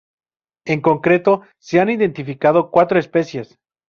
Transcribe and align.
En 0.65 0.81
concreto 0.81 1.43
se 1.59 1.79
han 1.79 1.91
identificado 1.91 2.71
cuatro 2.71 2.97
especies. 2.97 3.59